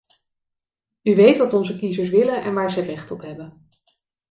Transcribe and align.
U 1.01 1.15
weet 1.15 1.37
wat 1.37 1.53
onze 1.53 1.77
kiezers 1.77 2.09
willen 2.09 2.43
en 2.43 2.53
waar 2.53 2.71
zij 2.71 2.85
recht 2.85 3.11
op 3.11 3.21
hebben. 3.21 3.67